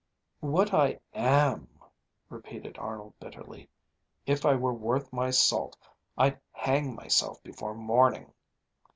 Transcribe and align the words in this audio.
"What 0.39 0.73
I 0.73 0.99
am," 1.13 1.79
repeated 2.27 2.79
Arnold 2.79 3.13
bitterly. 3.19 3.69
"If 4.25 4.47
I 4.47 4.55
were 4.55 4.73
worth 4.73 5.13
my 5.13 5.29
salt 5.29 5.77
I'd 6.17 6.39
hang 6.53 6.95
myself 6.95 7.43
before 7.43 7.75
morning!" 7.75 8.33